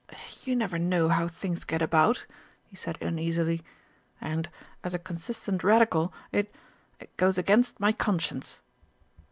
[0.43, 2.25] "You never know how things get about,"
[2.65, 3.61] he said uneasily.
[4.19, 4.49] "And,
[4.83, 6.51] as a consistent Radical, it
[6.99, 8.61] it goes against my conscience."